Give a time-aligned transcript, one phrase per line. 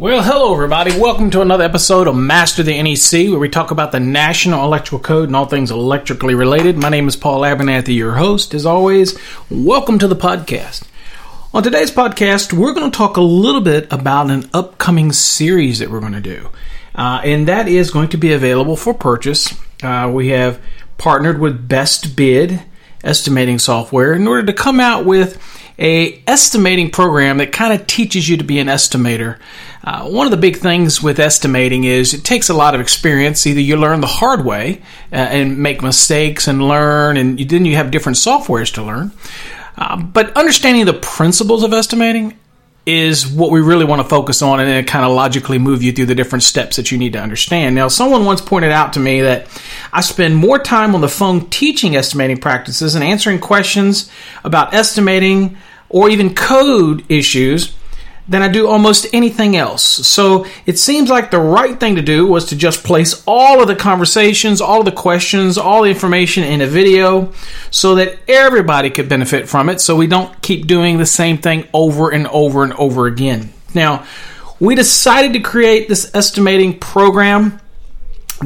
[0.00, 0.96] Well, hello, everybody.
[0.96, 5.00] Welcome to another episode of Master the NEC, where we talk about the National Electrical
[5.00, 6.76] Code and all things electrically related.
[6.78, 8.54] My name is Paul Abernathy, your host.
[8.54, 9.18] As always,
[9.50, 10.84] welcome to the podcast.
[11.52, 15.90] On today's podcast, we're going to talk a little bit about an upcoming series that
[15.90, 16.48] we're going to do.
[16.94, 19.52] Uh, and that is going to be available for purchase.
[19.82, 20.60] Uh, we have
[20.96, 22.62] partnered with Best Bid
[23.02, 25.42] estimating software in order to come out with
[25.78, 29.38] a estimating program that kind of teaches you to be an estimator.
[29.84, 33.46] Uh, one of the big things with estimating is it takes a lot of experience.
[33.46, 37.64] Either you learn the hard way uh, and make mistakes and learn, and you, then
[37.64, 39.12] you have different softwares to learn.
[39.76, 42.36] Uh, but understanding the principles of estimating
[42.88, 45.92] is what we really want to focus on and then kind of logically move you
[45.92, 47.74] through the different steps that you need to understand.
[47.74, 49.46] Now, someone once pointed out to me that
[49.92, 54.10] I spend more time on the phone teaching estimating practices and answering questions
[54.42, 57.74] about estimating or even code issues
[58.28, 59.82] than I do almost anything else.
[59.82, 63.68] So it seems like the right thing to do was to just place all of
[63.68, 67.32] the conversations, all of the questions, all the information in a video
[67.70, 71.66] so that everybody could benefit from it so we don't keep doing the same thing
[71.72, 73.50] over and over and over again.
[73.74, 74.04] Now,
[74.60, 77.60] we decided to create this estimating program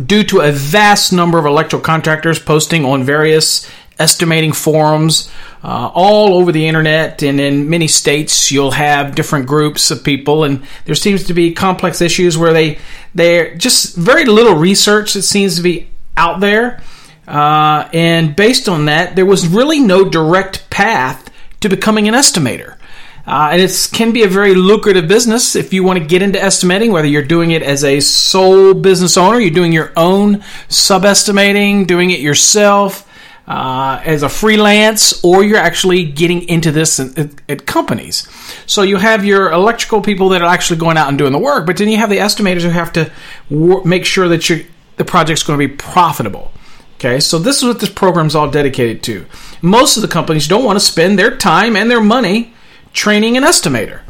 [0.06, 5.30] due to a vast number of electrical contractors posting on various estimating forums
[5.64, 10.42] uh, all over the internet and in many states you'll have different groups of people
[10.44, 12.78] and there seems to be complex issues where they
[13.14, 16.82] they're just very little research that seems to be out there.
[17.28, 21.30] Uh, and based on that there was really no direct path
[21.60, 22.76] to becoming an estimator.
[23.24, 26.42] Uh, and it can be a very lucrative business if you want to get into
[26.42, 31.04] estimating, whether you're doing it as a sole business owner, you're doing your own sub
[31.04, 33.08] estimating, doing it yourself
[33.46, 38.28] uh, as a freelance, or you're actually getting into this at, at, companies.
[38.66, 41.66] So you have your electrical people that are actually going out and doing the work,
[41.66, 43.10] but then you have the estimators who have to
[43.50, 44.66] wor- make sure that
[44.96, 46.52] the project's going to be profitable.
[46.94, 49.26] Okay, so this is what this program is all dedicated to.
[49.60, 52.54] Most of the companies don't want to spend their time and their money
[52.92, 54.02] training an estimator.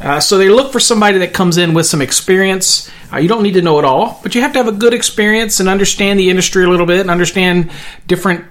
[0.00, 2.90] Uh, so they look for somebody that comes in with some experience.
[3.12, 4.92] Uh, you don't need to know it all, but you have to have a good
[4.92, 7.70] experience and understand the industry a little bit and understand
[8.06, 8.44] different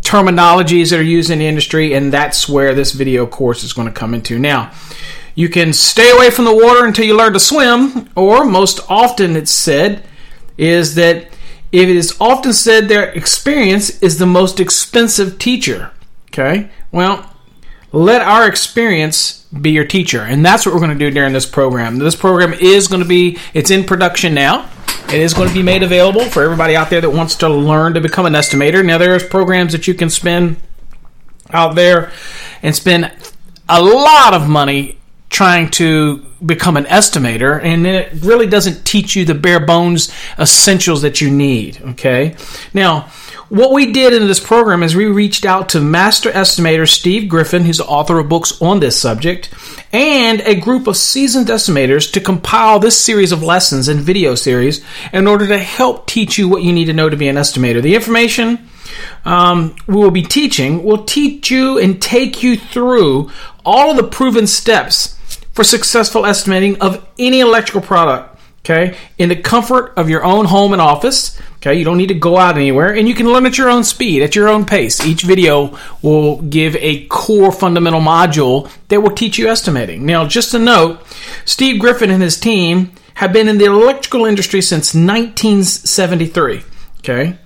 [0.00, 3.88] terminologies that are used in the industry, and that's where this video course is going
[3.88, 4.38] to come into.
[4.38, 4.72] Now,
[5.34, 9.36] you can stay away from the water until you learn to swim, or most often
[9.36, 10.04] it's said
[10.56, 11.28] is that
[11.72, 15.90] it is often said their experience is the most expensive teacher.
[16.30, 16.70] Okay?
[16.92, 17.33] Well,
[17.94, 20.20] let our experience be your teacher.
[20.20, 21.98] And that's what we're going to do during this program.
[21.98, 24.68] This program is going to be, it's in production now.
[25.08, 27.94] It is going to be made available for everybody out there that wants to learn
[27.94, 28.84] to become an estimator.
[28.84, 30.56] Now, there's programs that you can spend
[31.50, 32.10] out there
[32.62, 33.12] and spend
[33.68, 34.98] a lot of money
[35.30, 41.02] trying to become an estimator, and it really doesn't teach you the bare bones essentials
[41.02, 41.80] that you need.
[41.82, 42.36] Okay?
[42.72, 43.10] Now,
[43.48, 47.64] what we did in this program is we reached out to master estimator Steve Griffin,
[47.64, 49.52] who's the author of books on this subject,
[49.92, 54.84] and a group of seasoned estimators to compile this series of lessons and video series
[55.12, 57.82] in order to help teach you what you need to know to be an estimator.
[57.82, 58.68] The information
[59.24, 63.30] um, we will be teaching will teach you and take you through
[63.64, 65.14] all of the proven steps
[65.52, 68.30] for successful estimating of any electrical product.
[68.60, 71.38] Okay, in the comfort of your own home and office.
[71.66, 73.84] Okay, you don't need to go out anywhere, and you can learn at your own
[73.84, 75.00] speed, at your own pace.
[75.00, 80.04] Each video will give a core fundamental module that will teach you estimating.
[80.04, 81.00] Now, just a note
[81.46, 86.62] Steve Griffin and his team have been in the electrical industry since 1973.
[86.98, 87.38] Okay,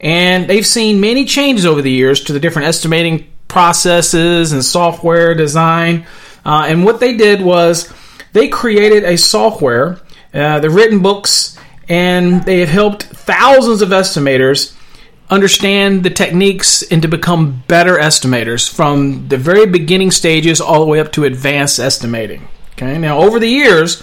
[0.00, 5.34] and they've seen many changes over the years to the different estimating processes and software
[5.34, 6.06] design.
[6.46, 7.92] Uh, and what they did was
[8.34, 9.98] they created a software,
[10.32, 11.58] uh, they've written books,
[11.88, 14.74] and they have helped thousands of estimators
[15.30, 20.86] understand the techniques and to become better estimators from the very beginning stages all the
[20.86, 22.46] way up to advanced estimating.
[22.72, 24.02] Okay, now over the years,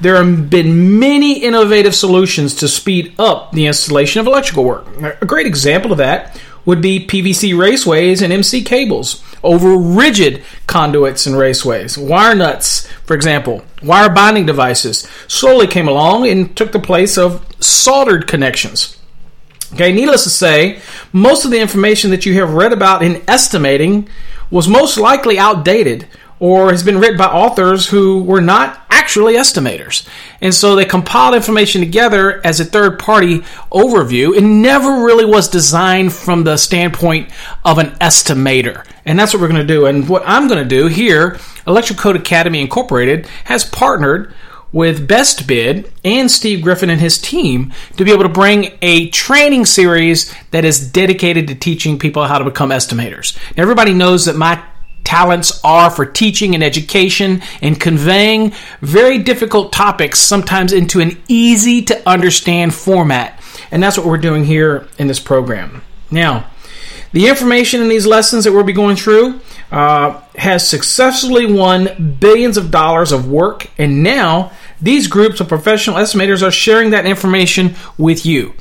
[0.00, 4.86] there have been many innovative solutions to speed up the installation of electrical work.
[5.20, 11.26] A great example of that would be PVC raceways and MC cables over rigid conduits
[11.26, 11.96] and raceways.
[11.96, 17.46] Wire nuts, for example, wire bonding devices slowly came along and took the place of
[17.62, 18.98] soldered connections.
[19.72, 20.80] Okay, needless to say,
[21.12, 24.08] most of the information that you have read about in estimating
[24.50, 26.06] was most likely outdated
[26.38, 30.06] or has been written by authors who were not actually estimators.
[30.40, 33.40] And so they compiled information together as a third party
[33.70, 34.34] overview.
[34.36, 37.30] It never really was designed from the standpoint
[37.64, 38.86] of an estimator.
[39.04, 39.86] And that's what we're going to do.
[39.86, 44.34] And what I'm going to do here, Electrical Code Academy Incorporated has partnered
[44.72, 49.08] with Best Bid and Steve Griffin and his team to be able to bring a
[49.10, 53.36] training series that is dedicated to teaching people how to become estimators.
[53.56, 54.62] Now, everybody knows that my
[55.06, 61.80] talents are for teaching and education and conveying very difficult topics sometimes into an easy
[61.82, 63.40] to understand format.
[63.70, 65.82] And that's what we're doing here in this program.
[66.10, 66.50] Now,
[67.12, 72.56] the information in these lessons that we'll be going through uh, has successfully won billions
[72.56, 77.74] of dollars of work, and now these groups of professional estimators are sharing that information
[77.96, 78.54] with you.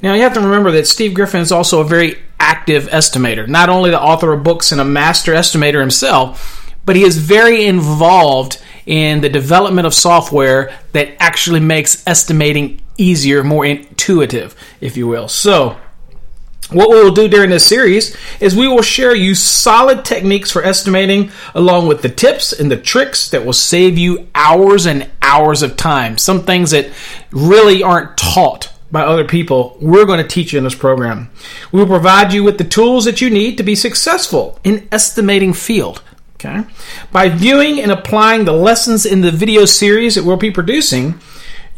[0.00, 3.68] Now, you have to remember that Steve Griffin is also a very active estimator, not
[3.68, 8.62] only the author of books and a master estimator himself, but he is very involved
[8.86, 15.28] in the development of software that actually makes estimating easier, more intuitive, if you will.
[15.28, 15.76] So,
[16.70, 20.62] what we will do during this series is we will share you solid techniques for
[20.62, 25.62] estimating along with the tips and the tricks that will save you hours and hours
[25.62, 26.18] of time.
[26.18, 26.90] Some things that
[27.30, 31.30] really aren't taught by other people, we're going to teach you in this program.
[31.72, 35.52] We will provide you with the tools that you need to be successful in estimating
[35.52, 36.02] field.
[36.34, 36.64] Okay?
[37.10, 41.20] By viewing and applying the lessons in the video series that we'll be producing,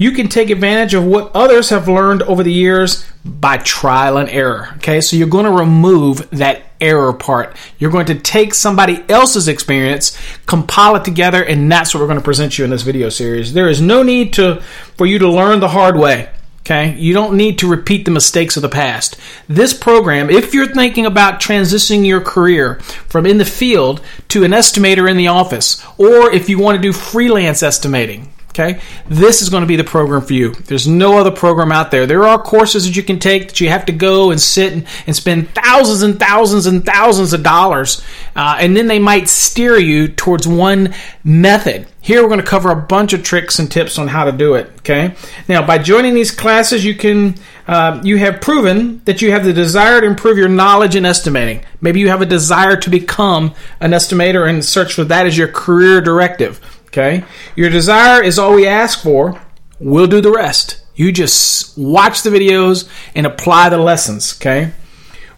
[0.00, 4.30] you can take advantage of what others have learned over the years by trial and
[4.30, 4.70] error.
[4.76, 7.54] Okay, so you're going to remove that error part.
[7.78, 12.18] You're going to take somebody else's experience, compile it together, and that's what we're going
[12.18, 13.52] to present you in this video series.
[13.52, 14.62] There is no need to
[14.96, 16.30] for you to learn the hard way.
[16.70, 19.16] Okay, you don't need to repeat the mistakes of the past.
[19.48, 22.76] This program, if you're thinking about transitioning your career
[23.08, 26.82] from in the field to an estimator in the office, or if you want to
[26.82, 30.52] do freelance estimating, Okay, this is going to be the program for you.
[30.52, 32.04] There's no other program out there.
[32.04, 34.86] There are courses that you can take that you have to go and sit and,
[35.06, 38.02] and spend thousands and thousands and thousands of dollars,
[38.34, 40.92] uh, and then they might steer you towards one
[41.22, 41.86] method.
[42.00, 44.54] Here we're going to cover a bunch of tricks and tips on how to do
[44.54, 44.66] it.
[44.78, 45.14] Okay,
[45.46, 47.36] now by joining these classes, you can
[47.68, 51.64] uh, you have proven that you have the desire to improve your knowledge in estimating.
[51.80, 55.46] Maybe you have a desire to become an estimator and search for that as your
[55.46, 56.79] career directive.
[56.90, 57.24] Okay?
[57.56, 59.40] Your desire is all we ask for.
[59.78, 60.84] We'll do the rest.
[60.94, 64.36] You just watch the videos and apply the lessons.
[64.36, 64.72] Okay?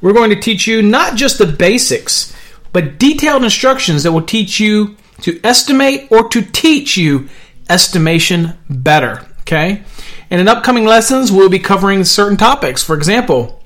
[0.00, 2.35] We're going to teach you not just the basics,
[2.73, 7.28] but detailed instructions that will teach you to estimate or to teach you
[7.68, 9.26] estimation better.
[9.42, 9.85] Okay?
[10.30, 12.82] And in upcoming lessons, we'll be covering certain topics.
[12.82, 13.62] For example,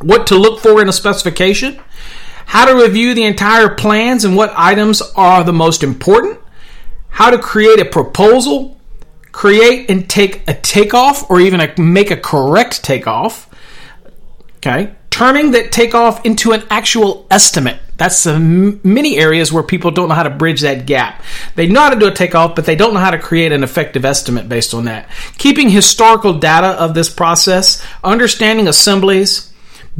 [0.00, 1.78] what to look for in a specification,
[2.46, 6.39] how to review the entire plans and what items are the most important,
[7.10, 8.80] how to create a proposal,
[9.32, 13.48] create and take a takeoff or even a, make a correct takeoff.
[14.56, 14.94] Okay.
[15.10, 17.78] Turning that takeoff into an actual estimate.
[17.96, 21.22] That's the many areas where people don't know how to bridge that gap.
[21.56, 23.62] They know how to do a takeoff, but they don't know how to create an
[23.62, 25.10] effective estimate based on that.
[25.36, 29.49] Keeping historical data of this process, understanding assemblies,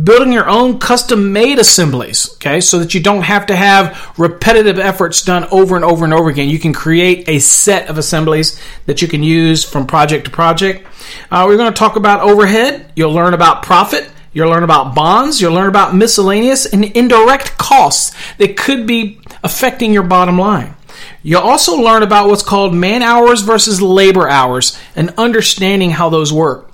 [0.04, 4.78] building your own custom made assemblies, okay, so that you don't have to have repetitive
[4.78, 6.48] efforts done over and over and over again.
[6.48, 10.86] You can create a set of assemblies that you can use from project to project.
[11.30, 12.92] Uh, we're going to talk about overhead.
[12.96, 14.08] You'll learn about profit.
[14.32, 15.40] You'll learn about bonds.
[15.40, 20.76] You'll learn about miscellaneous and indirect costs that could be affecting your bottom line.
[21.22, 26.32] You'll also learn about what's called man hours versus labor hours and understanding how those
[26.32, 26.70] work.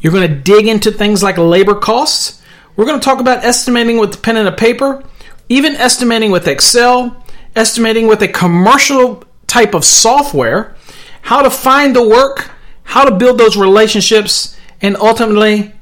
[0.00, 2.37] You're going to dig into things like labor costs.
[2.78, 5.02] We're going to talk about estimating with pen and a paper,
[5.48, 7.24] even estimating with Excel,
[7.56, 10.76] estimating with a commercial type of software,
[11.22, 12.48] how to find the work,
[12.84, 15.72] how to build those relationships, and ultimately,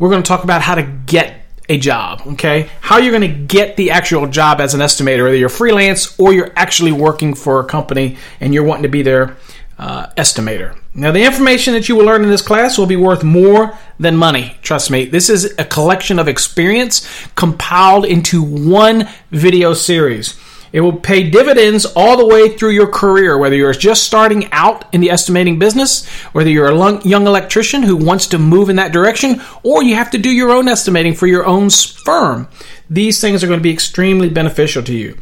[0.00, 2.68] we're going to talk about how to get a job, okay?
[2.80, 6.32] How you're going to get the actual job as an estimator, whether you're freelance or
[6.32, 9.36] you're actually working for a company and you're wanting to be their
[9.82, 10.78] uh, estimator.
[10.94, 14.16] Now, the information that you will learn in this class will be worth more than
[14.16, 14.56] money.
[14.62, 15.06] Trust me.
[15.06, 20.38] This is a collection of experience compiled into one video series.
[20.72, 24.84] It will pay dividends all the way through your career, whether you're just starting out
[24.94, 28.92] in the estimating business, whether you're a young electrician who wants to move in that
[28.92, 32.46] direction, or you have to do your own estimating for your own firm.
[32.88, 35.18] These things are going to be extremely beneficial to you.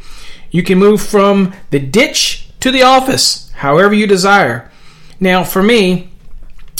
[0.51, 4.71] You can move from the ditch to the office, however you desire.
[5.19, 6.09] Now, for me,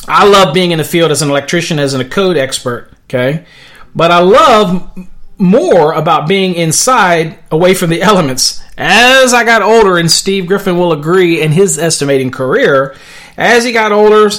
[0.07, 3.45] I love being in the field as an electrician, as a code expert, okay?
[3.93, 4.97] But I love
[5.37, 8.63] more about being inside away from the elements.
[8.77, 12.95] As I got older, and Steve Griffin will agree in his estimating career,
[13.37, 14.29] as he got older,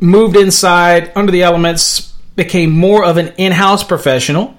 [0.00, 4.58] moved inside under the elements, became more of an in house professional.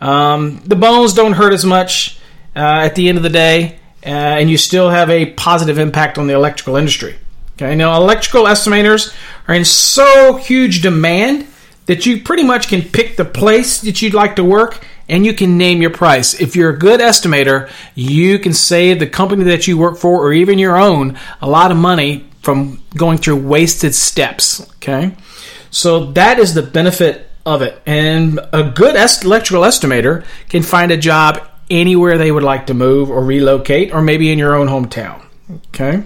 [0.00, 2.18] Um, the bones don't hurt as much
[2.54, 6.18] uh, at the end of the day, uh, and you still have a positive impact
[6.18, 7.16] on the electrical industry.
[7.56, 9.14] Okay, now electrical estimators
[9.46, 11.46] are in so huge demand
[11.86, 15.34] that you pretty much can pick the place that you'd like to work and you
[15.34, 16.40] can name your price.
[16.40, 20.32] If you're a good estimator, you can save the company that you work for or
[20.32, 24.68] even your own a lot of money from going through wasted steps.
[24.76, 25.14] Okay,
[25.70, 27.80] so that is the benefit of it.
[27.86, 31.40] And a good electrical estimator can find a job
[31.74, 35.22] anywhere they would like to move or relocate, or maybe in your own hometown.
[35.68, 36.02] Okay,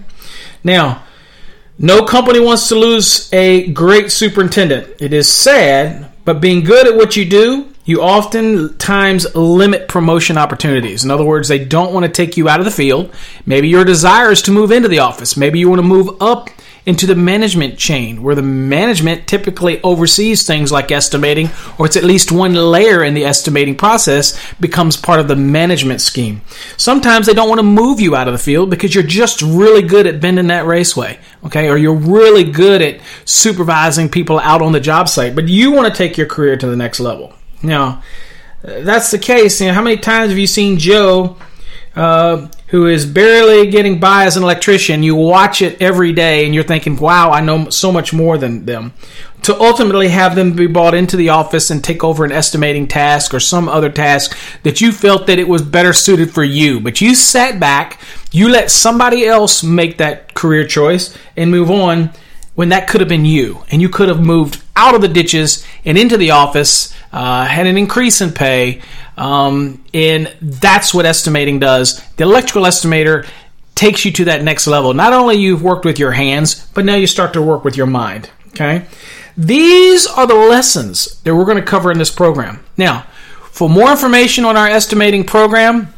[0.65, 1.05] now.
[1.81, 5.01] No company wants to lose a great superintendent.
[5.01, 11.07] It is sad, but being good at what you do you oftentimes limit promotion opportunities.
[11.07, 13.11] In other words, they don't want to take you out of the field.
[13.47, 15.39] Maybe your desire is to move into the office.
[15.39, 16.51] Maybe you want to move up
[16.89, 22.03] into the management chain, where the management typically oversees things like estimating, or it's at
[22.03, 26.41] least one layer in the estimating process becomes part of the management scheme.
[26.79, 29.83] Sometimes they don't want to move you out of the field because you're just really
[29.83, 34.73] good at bending that raceway, okay, or you're really good at supervising people out on
[34.73, 37.35] the job site, but you want to take your career to the next level.
[37.63, 38.03] Now,
[38.63, 39.61] that's the case.
[39.61, 41.37] You know, how many times have you seen Joe,
[41.95, 45.03] uh, who is barely getting by as an electrician?
[45.03, 48.67] You watch it every day, and you're thinking, "Wow, I know so much more than
[48.67, 48.93] them."
[49.43, 53.33] To ultimately have them be brought into the office and take over an estimating task
[53.33, 57.01] or some other task that you felt that it was better suited for you, but
[57.01, 58.01] you sat back,
[58.33, 62.11] you let somebody else make that career choice and move on
[62.57, 65.65] when that could have been you, and you could have moved out of the ditches
[65.85, 68.81] and into the office, uh, had an increase in pay,
[69.19, 72.03] um, and that's what estimating does.
[72.17, 73.29] The electrical estimator
[73.75, 74.95] takes you to that next level.
[74.95, 77.87] Not only you've worked with your hands, but now you start to work with your
[77.87, 78.31] mind.
[78.49, 78.87] Okay,
[79.37, 82.65] these are the lessons that we're going to cover in this program.
[82.77, 83.03] Now,
[83.51, 85.93] for more information on our estimating program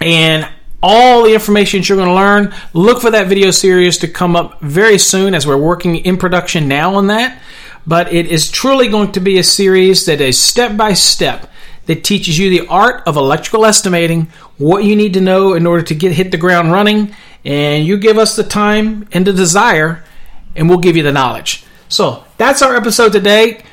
[0.00, 0.48] and
[0.82, 2.54] all the information you're going to learn.
[2.72, 6.66] Look for that video series to come up very soon as we're working in production
[6.66, 7.40] now on that.
[7.86, 11.50] But it is truly going to be a series that is step by step
[11.86, 15.82] that teaches you the art of electrical estimating, what you need to know in order
[15.82, 20.04] to get hit the ground running, and you give us the time and the desire,
[20.54, 21.64] and we'll give you the knowledge.
[21.88, 23.64] So that's our episode today.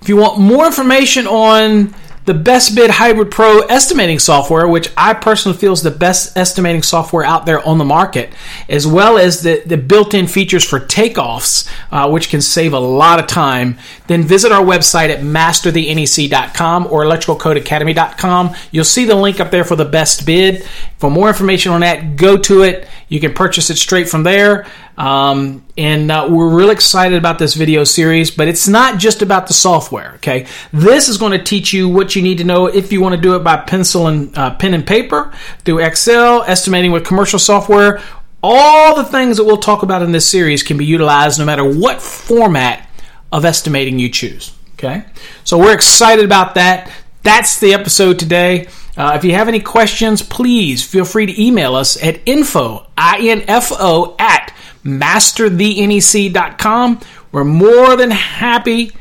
[0.00, 1.94] If you want more information on
[2.28, 6.82] the Best Bid Hybrid Pro estimating software, which I personally feel is the best estimating
[6.82, 8.30] software out there on the market,
[8.68, 12.78] as well as the, the built in features for takeoffs, uh, which can save a
[12.78, 18.54] lot of time, then visit our website at masterthenec.com or electricalcodeacademy.com.
[18.72, 20.64] You'll see the link up there for the best bid.
[20.98, 22.86] For more information on that, go to it.
[23.08, 24.66] You can purchase it straight from there.
[24.98, 29.46] Um, and uh, we're real excited about this video series, but it's not just about
[29.46, 30.14] the software.
[30.16, 33.14] Okay, this is going to teach you what you need to know if you want
[33.14, 35.32] to do it by pencil and uh, pen and paper,
[35.64, 38.02] through Excel, estimating with commercial software.
[38.42, 41.64] All the things that we'll talk about in this series can be utilized no matter
[41.64, 42.88] what format
[43.30, 44.52] of estimating you choose.
[44.74, 45.04] Okay,
[45.44, 46.90] so we're excited about that.
[47.22, 48.66] That's the episode today.
[48.96, 54.16] Uh, if you have any questions, please feel free to email us at info, I-N-F-O,
[54.18, 54.52] at
[54.84, 57.00] masterthenec.com.
[57.32, 58.92] We're more than happy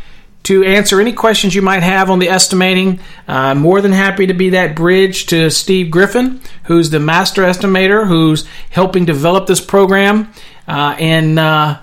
[0.44, 3.02] to answer any questions you might have on the estimating.
[3.28, 8.08] Uh, more than happy to be that bridge to Steve Griffin, who's the master estimator,
[8.08, 10.32] who's helping develop this program,
[10.68, 11.78] uh, and uh,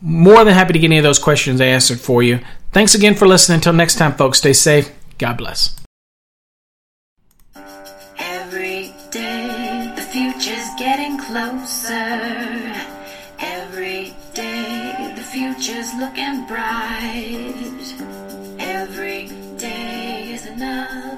[0.00, 2.40] more than happy to get any of those questions answered for you.
[2.72, 3.56] Thanks again for listening.
[3.56, 4.90] Until next time, folks, stay safe.
[5.18, 5.79] God bless.
[15.90, 17.94] Future's looking bright.
[18.58, 21.09] Every day is beginning.